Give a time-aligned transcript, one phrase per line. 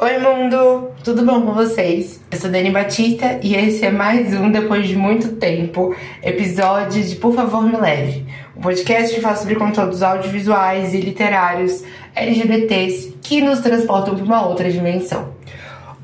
[0.00, 0.92] Oi, mundo!
[1.02, 2.20] Tudo bom com vocês?
[2.30, 7.16] Eu sou Dani Batista e esse é mais um, depois de muito tempo, episódio de
[7.16, 8.24] Por Favor Me Leve,
[8.56, 11.82] um podcast que fala sobre conteúdos audiovisuais e literários
[12.14, 15.30] LGBTs que nos transportam para uma outra dimensão.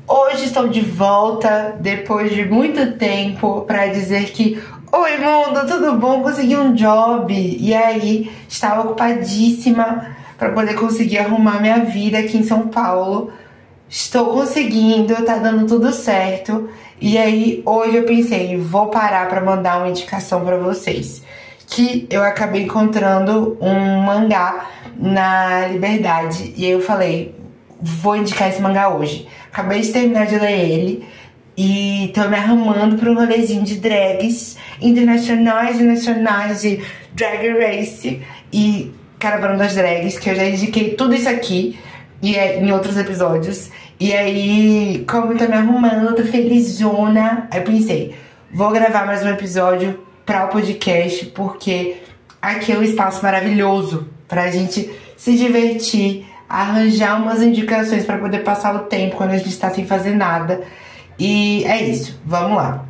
[0.05, 6.21] Hoje estou de volta, depois de muito tempo, para dizer que Oi, mundo, tudo bom?
[6.21, 12.43] Consegui um job e aí estava ocupadíssima para poder conseguir arrumar minha vida aqui em
[12.43, 13.31] São Paulo
[13.89, 16.69] estou conseguindo, tá dando tudo certo.
[16.99, 21.23] E aí hoje eu pensei, vou parar para mandar uma indicação para vocês,
[21.67, 27.35] que eu acabei encontrando um mangá na Liberdade e aí eu falei,
[27.81, 29.27] vou indicar esse mangá hoje.
[29.51, 31.05] Acabei de terminar de ler ele
[31.57, 36.81] e tô me arrumando para um rolezinho de drags internacionais e nacionais de
[37.13, 38.21] Drag Race
[38.51, 41.77] e Caravana das Drags, que eu já indiquei tudo isso aqui
[42.25, 43.69] e é, em outros episódios.
[43.99, 48.15] E aí, como eu tô me arrumando, tô felizona, aí pensei,
[48.51, 51.97] vou gravar mais um episódio para o podcast, porque
[52.41, 58.75] aqui é um espaço maravilhoso pra gente se divertir, arranjar umas indicações para poder passar
[58.75, 60.63] o tempo quando a gente tá sem fazer nada.
[61.19, 62.85] E é isso, vamos lá.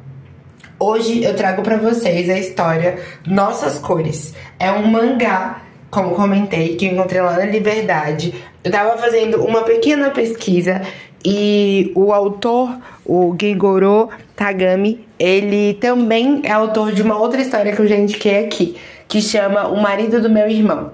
[0.80, 4.34] Hoje eu trago para vocês a história Nossas Cores.
[4.58, 8.34] É um mangá como comentei, que eu encontrei lá na Liberdade.
[8.64, 10.82] Eu tava fazendo uma pequena pesquisa
[11.24, 17.82] e o autor, o Gengoro Tagami, ele também é autor de uma outra história que
[17.82, 18.76] eu já indiquei aqui,
[19.08, 20.92] que chama O Marido do Meu Irmão.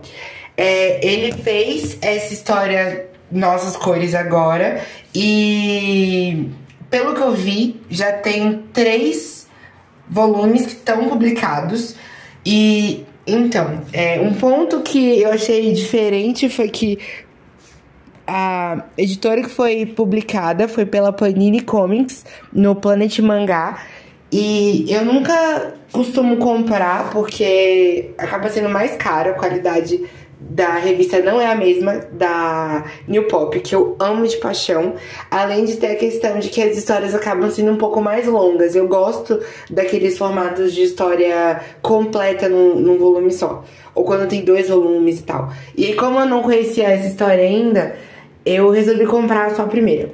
[0.56, 4.82] É, ele fez essa história Nossas Cores agora
[5.16, 6.50] e
[6.90, 9.48] pelo que eu vi, já tem três
[10.10, 11.96] volumes que estão publicados
[12.46, 16.98] e então, é, um ponto que eu achei diferente foi que
[18.26, 23.84] a editora que foi publicada foi pela Panini Comics no Planet Mangá.
[24.32, 30.02] E eu nunca costumo comprar porque acaba sendo mais caro a qualidade
[30.50, 34.96] da revista não é a mesma da New Pop, que eu amo de paixão,
[35.30, 38.76] além de ter a questão de que as histórias acabam sendo um pouco mais longas.
[38.76, 43.64] Eu gosto daqueles formatos de história completa num, num volume só,
[43.94, 45.54] ou quando tem dois volumes e tal.
[45.78, 47.96] E aí, como eu não conhecia essa história ainda,
[48.44, 50.12] eu resolvi comprar só a primeira.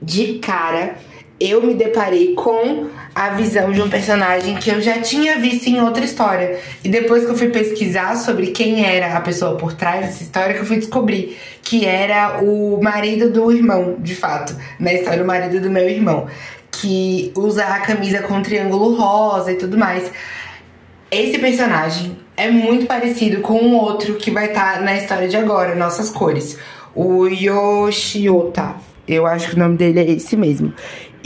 [0.00, 0.96] De cara,
[1.40, 5.80] eu me deparei com a visão de um personagem que eu já tinha visto em
[5.80, 6.58] outra história.
[6.84, 10.54] E depois que eu fui pesquisar sobre quem era a pessoa por trás dessa história,
[10.54, 11.36] que eu fui descobrir
[11.68, 14.56] que era o marido do irmão, de fato.
[14.80, 16.26] Na história, o marido do meu irmão.
[16.70, 20.10] Que usa a camisa com triângulo rosa e tudo mais.
[21.10, 25.36] Esse personagem é muito parecido com um outro que vai estar tá na história de
[25.36, 26.58] agora, Nossas Cores.
[26.94, 28.76] O Yoshiota.
[29.06, 30.72] Eu acho que o nome dele é esse mesmo.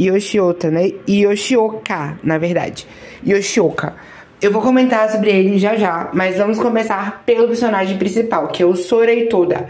[0.09, 0.93] Yoshiota, né?
[1.09, 2.87] Yoshioka, na verdade.
[3.27, 3.95] Yoshioka.
[4.41, 8.67] Eu vou comentar sobre ele já já, mas vamos começar pelo personagem principal, que é
[8.67, 9.69] o Sora Itoda.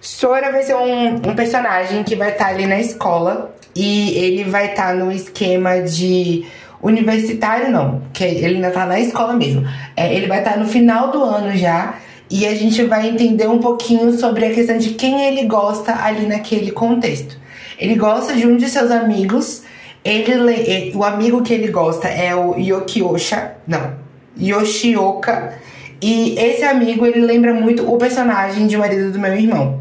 [0.00, 4.44] Sora vai ser um, um personagem que vai estar tá ali na escola e ele
[4.44, 6.44] vai estar tá no esquema de
[6.82, 9.66] universitário, não, que ele ainda tá na escola mesmo.
[9.96, 11.94] É, ele vai estar tá no final do ano já
[12.30, 16.26] e a gente vai entender um pouquinho sobre a questão de quem ele gosta ali
[16.26, 17.36] naquele contexto.
[17.78, 19.62] Ele gosta de um de seus amigos.
[20.04, 23.94] Ele, o amigo que ele gosta é o Yokiosha, não,
[24.40, 25.54] Yoshioka.
[26.00, 29.78] E esse amigo, ele lembra muito o personagem de marido do meu irmão.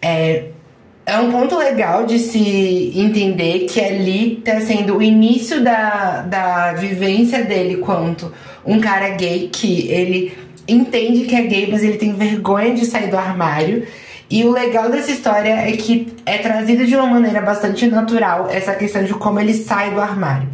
[0.00, 0.44] É,
[1.04, 6.74] é um ponto legal de se entender que ali tá sendo o início da, da
[6.74, 8.32] vivência dele quanto
[8.64, 10.36] um cara gay que ele
[10.68, 13.86] entende que é gay, mas ele tem vergonha de sair do armário.
[14.30, 18.74] E o legal dessa história é que é trazido de uma maneira bastante natural essa
[18.74, 20.48] questão de como ele sai do armário.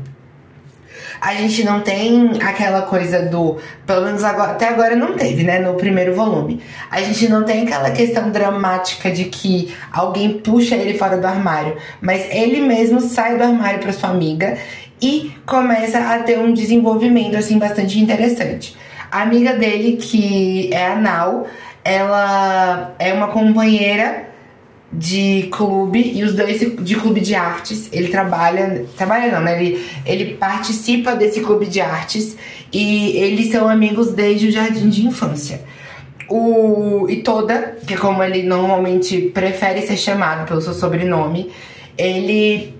[1.20, 3.56] A gente não tem aquela coisa do.
[3.86, 5.58] Pelo menos agora, até agora não teve, né?
[5.58, 6.60] No primeiro volume.
[6.90, 11.76] A gente não tem aquela questão dramática de que alguém puxa ele fora do armário.
[12.00, 14.58] Mas ele mesmo sai do armário para sua amiga
[15.00, 18.76] e começa a ter um desenvolvimento, assim, bastante interessante.
[19.10, 21.46] A amiga dele, que é a Nau,
[21.84, 24.30] ela é uma companheira
[24.90, 27.88] de clube e os dois de clube de artes.
[27.92, 29.60] Ele trabalha, trabalha não, né?
[29.62, 32.36] Ele, ele participa desse clube de artes
[32.72, 35.62] e eles são amigos desde o jardim de infância.
[36.28, 41.50] O Itoda, que é como ele normalmente prefere ser chamado pelo seu sobrenome,
[41.98, 42.74] ele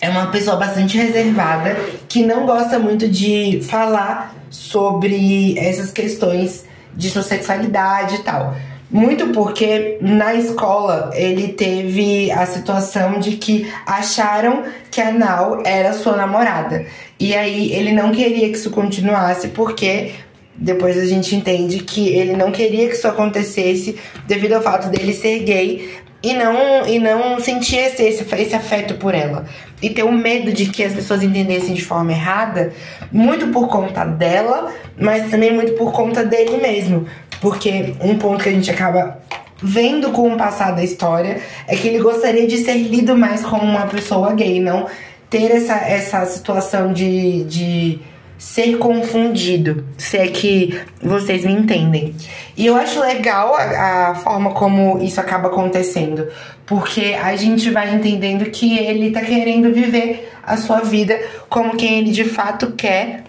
[0.00, 1.76] é uma pessoa bastante reservada
[2.08, 6.64] que não gosta muito de falar sobre essas questões
[6.96, 8.56] de sua sexualidade e tal.
[8.90, 15.92] Muito porque na escola ele teve a situação de que acharam que a Nau era
[15.92, 16.86] sua namorada.
[17.18, 20.12] E aí ele não queria que isso continuasse porque
[20.54, 25.12] depois a gente entende que ele não queria que isso acontecesse devido ao fato dele
[25.12, 25.90] ser gay
[26.26, 29.44] e não, e não sentir esse, esse, esse afeto por ela.
[29.80, 32.72] E ter o medo de que as pessoas entendessem de forma errada,
[33.12, 37.06] muito por conta dela, mas também muito por conta dele mesmo.
[37.40, 39.18] Porque um ponto que a gente acaba
[39.62, 43.62] vendo com o passar da história é que ele gostaria de ser lido mais como
[43.62, 44.86] uma pessoa gay, não
[45.30, 48.00] ter essa, essa situação de, de
[48.38, 52.14] ser confundido, se é que vocês me entendem.
[52.56, 56.28] E eu acho legal a, a, forma como isso acaba acontecendo,
[56.64, 61.18] porque a gente vai entendendo que ele tá querendo viver a sua vida
[61.48, 63.24] como quem ele de fato quer,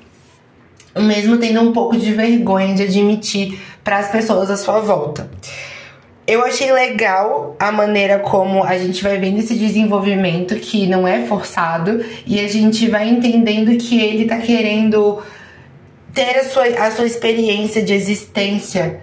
[0.96, 5.30] mesmo tendo um pouco de vergonha de admitir para as pessoas à sua volta.
[6.28, 11.26] Eu achei legal a maneira como a gente vai vendo esse desenvolvimento que não é
[11.26, 15.24] forçado e a gente vai entendendo que ele tá querendo
[16.14, 19.00] ter a sua, a sua experiência de existência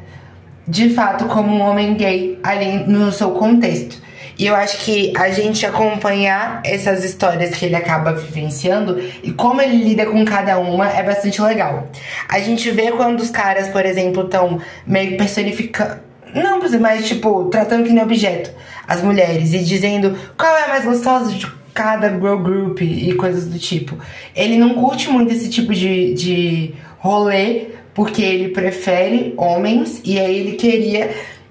[0.69, 4.03] de fato como um homem gay ali no seu contexto.
[4.39, 9.63] E eu acho que a gente acompanhar essas histórias que ele acaba vivenciando e como
[9.63, 11.89] ele lida com cada uma é bastante legal.
[12.29, 16.04] A gente vê quando os caras, por exemplo, estão meio personificando
[16.43, 18.51] não, mas tipo, tratando que nem objeto
[18.87, 23.47] as mulheres e dizendo qual é a mais gostosa de cada girl group e coisas
[23.47, 23.97] do tipo.
[24.35, 30.39] Ele não curte muito esse tipo de, de rolê porque ele prefere homens e aí
[30.39, 31.11] ele queria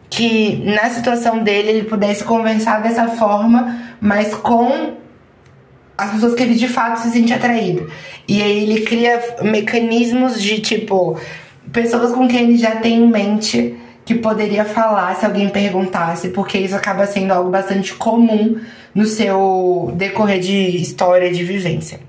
[0.10, 4.94] que na situação dele ele pudesse conversar dessa forma, mas com
[5.98, 7.90] as pessoas que ele de fato se sente atraído.
[8.28, 11.20] E aí ele cria mecanismos de tipo
[11.72, 13.76] pessoas com quem ele já tem em mente
[14.06, 18.60] que poderia falar se alguém perguntasse, porque isso acaba sendo algo bastante comum
[18.94, 22.00] no seu decorrer de história de vivência.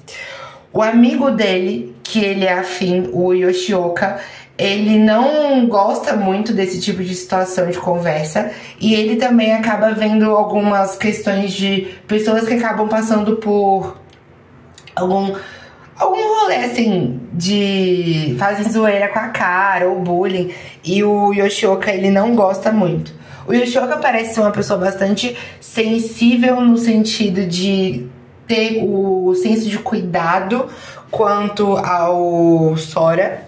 [0.73, 4.19] O amigo dele, que ele é afim, o Yoshioka,
[4.57, 8.51] ele não gosta muito desse tipo de situação de conversa
[8.81, 13.97] e ele também acaba vendo algumas questões de pessoas que acabam passando por
[14.95, 15.35] algum
[15.99, 20.53] algum rolê assim de fazem zoeira com a cara ou bullying
[20.85, 23.13] e o Yoshioka ele não gosta muito.
[23.47, 28.07] O Yoshioka parece ser uma pessoa bastante sensível no sentido de
[28.47, 30.69] ter o senso de cuidado
[31.11, 33.45] quanto ao Sora,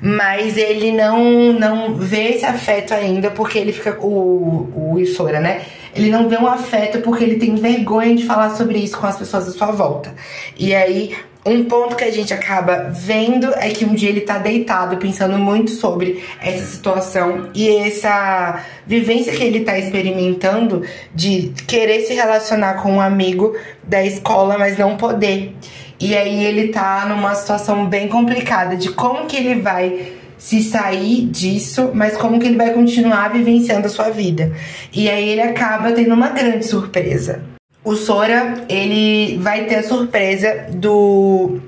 [0.00, 5.62] mas ele não não vê esse afeto ainda porque ele fica o o Sora, né?
[5.94, 9.18] Ele não vê um afeto porque ele tem vergonha de falar sobre isso com as
[9.18, 10.14] pessoas à sua volta.
[10.56, 11.14] E aí
[11.44, 15.38] um ponto que a gente acaba vendo é que um dia ele tá deitado pensando
[15.38, 20.82] muito sobre essa situação e essa vivência que ele tá experimentando
[21.14, 25.54] de querer se relacionar com um amigo da escola, mas não poder.
[25.98, 31.26] E aí ele tá numa situação bem complicada de como que ele vai se sair
[31.26, 34.52] disso, mas como que ele vai continuar vivenciando a sua vida.
[34.92, 37.49] E aí ele acaba tendo uma grande surpresa
[37.82, 41.60] o Sora, ele vai ter a surpresa do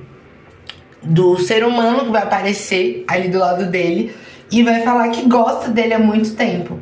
[1.02, 4.14] do ser humano que vai aparecer ali do lado dele
[4.52, 6.78] e vai falar que gosta dele há muito tempo.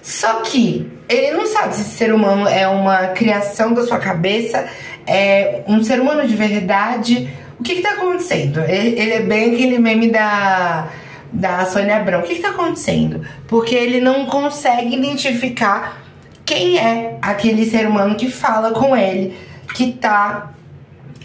[0.00, 4.68] Só que ele não sabe se esse ser humano é uma criação da sua cabeça,
[5.04, 7.28] é um ser humano de verdade.
[7.58, 8.60] O que que tá acontecendo?
[8.60, 10.88] Ele, é bem aquele meme da
[11.32, 12.20] da Sônia Abrão.
[12.20, 13.26] O que que tá acontecendo?
[13.48, 16.05] Porque ele não consegue identificar
[16.46, 19.36] quem é aquele ser humano que fala com ele,
[19.74, 20.52] que tá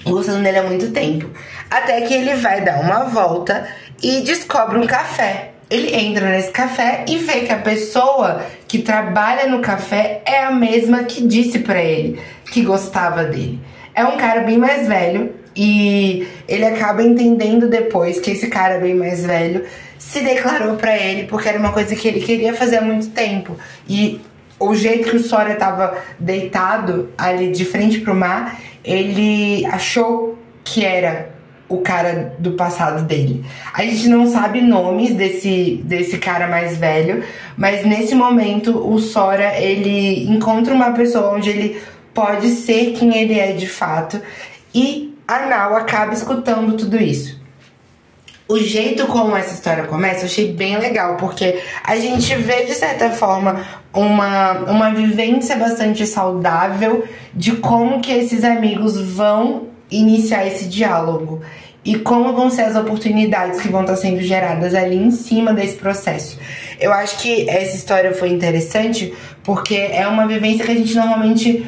[0.04, 1.30] gostando dele há muito tempo.
[1.70, 3.68] Até que ele vai dar uma volta
[4.02, 5.52] e descobre um café.
[5.70, 10.52] Ele entra nesse café e vê que a pessoa que trabalha no café é a
[10.52, 12.20] mesma que disse para ele
[12.52, 13.60] que gostava dele.
[13.94, 18.96] É um cara bem mais velho e ele acaba entendendo depois que esse cara bem
[18.96, 19.66] mais velho
[19.98, 23.56] se declarou para ele porque era uma coisa que ele queria fazer há muito tempo.
[23.88, 24.20] E
[24.62, 30.86] o jeito que o Sora estava deitado ali de frente pro mar, ele achou que
[30.86, 31.32] era
[31.68, 33.44] o cara do passado dele.
[33.74, 37.24] A gente não sabe nomes desse, desse cara mais velho,
[37.58, 41.82] mas nesse momento o Sora ele encontra uma pessoa onde ele
[42.14, 44.22] pode ser quem ele é de fato
[44.76, 47.41] e a Nau acaba escutando tudo isso
[48.52, 52.74] o jeito como essa história começa, eu achei bem legal, porque a gente vê, de
[52.74, 60.66] certa forma, uma, uma vivência bastante saudável de como que esses amigos vão iniciar esse
[60.66, 61.42] diálogo.
[61.84, 65.78] e como vão ser as oportunidades que vão estar sendo geradas ali em cima desse
[65.78, 66.38] processo.
[66.80, 69.12] Eu acho que essa história foi interessante
[69.44, 71.66] porque é uma vivência que a gente normalmente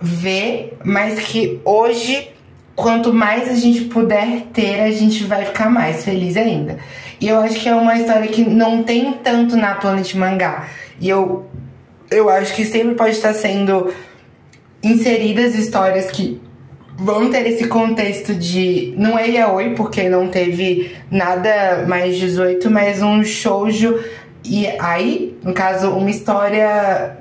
[0.00, 2.28] vê, mas que hoje,
[2.78, 6.78] quanto mais a gente puder ter, a gente vai ficar mais feliz ainda.
[7.20, 10.68] E eu acho que é uma história que não tem tanto na Planet Mangá.
[11.00, 11.44] E eu,
[12.08, 13.92] eu acho que sempre pode estar sendo
[14.80, 16.40] inseridas histórias que
[16.96, 18.94] vão ter esse contexto de.
[18.96, 23.98] Não é yaoi, porque não teve nada mais 18, mas um shoujo.
[24.44, 27.16] E aí, no caso, uma história.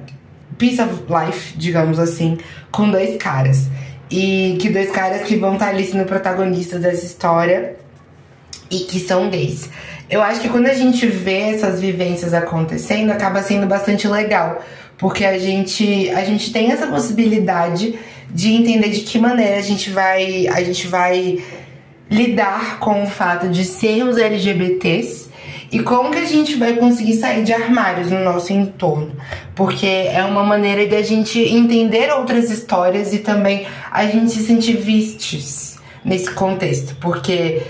[0.56, 2.38] Piece of life, digamos assim,
[2.72, 3.70] com dois caras.
[4.10, 7.76] E que dois caras que vão estar ali sendo protagonistas dessa história
[8.72, 9.70] e que são gays.
[10.10, 14.64] Eu acho que quando a gente vê essas vivências acontecendo, acaba sendo bastante legal,
[14.98, 17.98] porque a gente a gente tem essa possibilidade
[18.30, 21.44] de entender de que maneira a gente vai a gente vai
[22.10, 25.27] lidar com o fato de sermos LGBTs
[25.72, 29.12] e como que a gente vai conseguir sair de armários no nosso entorno.
[29.54, 34.44] Porque é uma maneira de a gente entender outras histórias e também a gente se
[34.44, 36.96] sentir vistes nesse contexto.
[37.02, 37.62] Porque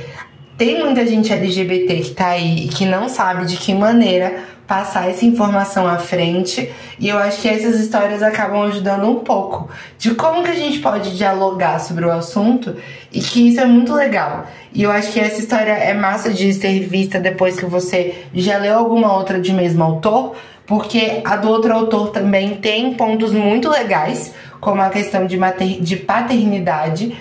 [0.58, 5.10] tem muita gente LGBT que tá aí e que não sabe de que maneira passar
[5.10, 6.70] essa informação à frente.
[7.00, 10.80] E eu acho que essas histórias acabam ajudando um pouco de como que a gente
[10.80, 12.76] pode dialogar sobre o assunto
[13.12, 14.46] e que isso é muito legal.
[14.74, 18.58] E eu acho que essa história é massa de ser vista depois que você já
[18.58, 23.70] leu alguma outra de mesmo autor, porque a do outro autor também tem pontos muito
[23.70, 27.16] legais, como a questão de, mater de paternidade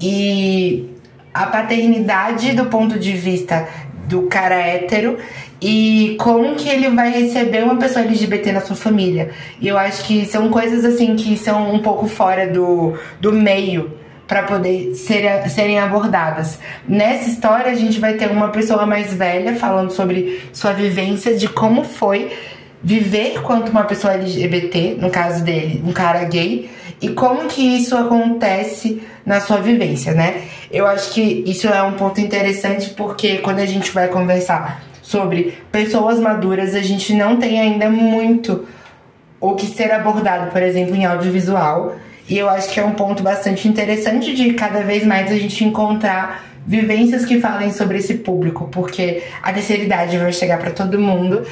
[0.00, 0.88] e
[1.34, 3.66] a paternidade do ponto de vista
[4.06, 5.18] do cara hétero
[5.62, 9.30] e como que ele vai receber uma pessoa LGBT na sua família.
[9.60, 13.92] E eu acho que são coisas assim que são um pouco fora do, do meio
[14.26, 16.58] para poder ser, serem abordadas.
[16.88, 21.48] Nessa história, a gente vai ter uma pessoa mais velha falando sobre sua vivência de
[21.48, 22.32] como foi
[22.82, 26.68] viver quanto uma pessoa LGBT, no caso dele, um cara gay,
[27.00, 30.42] e como que isso acontece na sua vivência, né?
[30.72, 35.58] Eu acho que isso é um ponto interessante porque quando a gente vai conversar sobre
[35.70, 38.66] pessoas maduras, a gente não tem ainda muito
[39.38, 41.96] o que ser abordado, por exemplo, em audiovisual.
[42.28, 45.64] E eu acho que é um ponto bastante interessante de cada vez mais a gente
[45.64, 50.98] encontrar vivências que falem sobre esse público, porque a terceira idade vai chegar para todo
[50.98, 51.44] mundo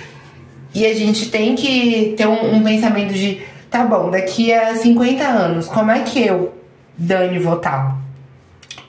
[0.73, 5.25] e a gente tem que ter um, um, pensamento de, tá bom, daqui a 50
[5.25, 6.55] anos, como é que eu,
[6.97, 7.99] Dani, vou estar?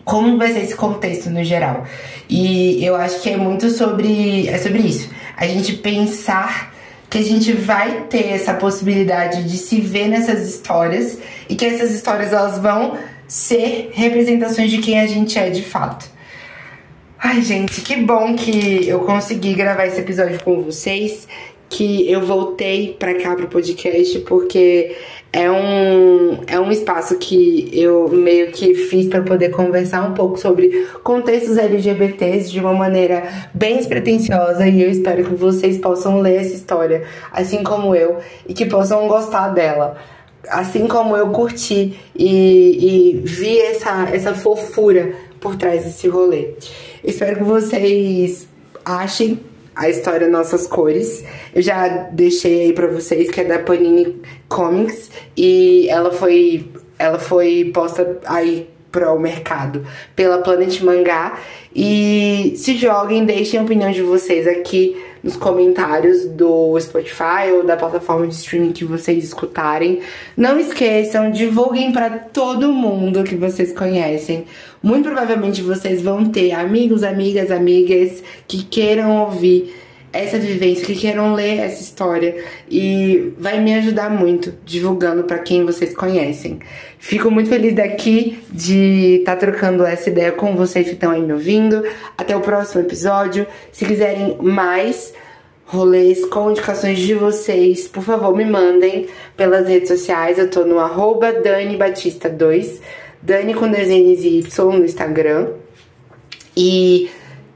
[0.04, 1.86] Como vai ser esse contexto no geral.
[2.30, 5.10] E eu acho que é muito sobre, é sobre isso.
[5.38, 6.74] A gente pensar
[7.10, 11.18] que a gente vai ter essa possibilidade de se ver nessas histórias
[11.50, 16.10] e que essas histórias elas vão ser representações de quem a gente é de fato.
[17.20, 21.28] Ai, gente, que bom que eu consegui gravar esse episódio com vocês,
[21.70, 24.96] que eu voltei para cá pro podcast porque
[25.34, 30.38] é um, é um espaço que eu meio que fiz para poder conversar um pouco
[30.38, 33.24] sobre contextos LGBTs de uma maneira
[33.54, 38.54] bem despretensiosa e eu espero que vocês possam ler essa história, assim como eu, e
[38.54, 39.98] que possam gostar dela.
[40.50, 46.56] Assim como eu curti e, e vi essa, essa fofura por trás desse rolê.
[47.04, 48.50] Espero que vocês
[48.84, 49.40] achem
[49.82, 51.24] a história Nossas Cores.
[51.56, 56.70] Eu já deixei aí pra vocês que é da Panini Comics e ela foi
[57.00, 59.84] ela foi posta aí para o mercado
[60.16, 61.40] pela Planet Mangá
[61.76, 67.78] e se joguem, deixem a opinião de vocês aqui nos comentários do Spotify ou da
[67.78, 70.02] plataforma de streaming que vocês escutarem.
[70.36, 74.46] Não esqueçam, divulguem para todo mundo que vocês conhecem.
[74.82, 79.76] Muito provavelmente vocês vão ter amigos, amigas, amigas que queiram ouvir
[80.14, 85.66] essa vivência, que queiram ler essa história e vai me ajudar muito divulgando para quem
[85.66, 86.60] vocês conhecem.
[87.00, 91.22] Fico muito feliz daqui de estar tá trocando essa ideia com vocês que estão aí
[91.22, 91.84] me ouvindo.
[92.18, 93.48] Até o próximo episódio.
[93.72, 95.14] Se quiserem mais
[95.66, 100.38] rolês com indicações de vocês, por favor, me mandem pelas redes sociais.
[100.38, 102.82] Eu tô no arroba Dani Batista 2,
[103.22, 105.48] Dani com desenhos e Y no Instagram.
[106.56, 107.10] E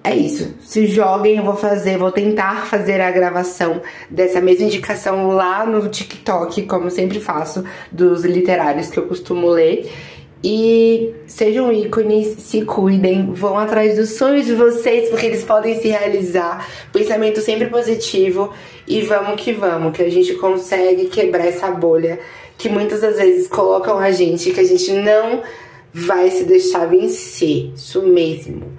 [0.06, 0.54] é isso.
[0.62, 5.90] Se joguem, eu vou fazer, vou tentar fazer a gravação dessa mesma indicação lá no
[5.90, 9.92] TikTok, como sempre faço, dos literários que eu costumo ler.
[10.44, 15.88] E sejam ícones, se cuidem, vão atrás dos sonhos de vocês, porque eles podem se
[15.88, 16.70] realizar.
[16.94, 18.54] Pensamento sempre positivo
[18.88, 22.20] e vamos que vamos, que a gente consegue quebrar essa bolha
[22.60, 25.42] que muitas das vezes colocam a gente, que a gente não
[25.92, 27.72] vai se deixar vencer.
[27.76, 28.78] Isso mesmo.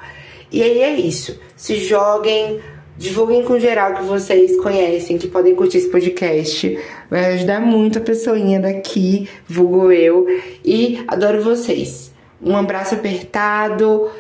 [0.50, 1.38] E aí é isso.
[1.56, 2.60] Se joguem,
[2.96, 6.78] divulguem com geral que vocês conhecem, que podem curtir esse podcast.
[7.10, 10.26] Vai ajudar muito a pessoinha daqui, vulgo eu.
[10.64, 12.12] E adoro vocês.
[12.42, 14.10] Um abraço apertado,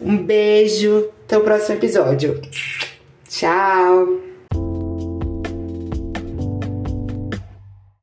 [0.00, 1.08] um beijo.
[1.24, 2.40] Até o próximo episódio.
[3.28, 4.35] Tchau!